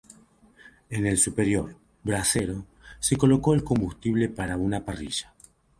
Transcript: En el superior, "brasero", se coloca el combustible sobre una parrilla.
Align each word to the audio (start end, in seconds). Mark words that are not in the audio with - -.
En 0.89 1.05
el 1.05 1.15
superior, 1.19 1.75
"brasero", 2.01 2.65
se 2.99 3.15
coloca 3.17 3.51
el 3.53 3.63
combustible 3.63 4.33
sobre 4.35 4.55
una 4.55 4.83
parrilla. 4.83 5.35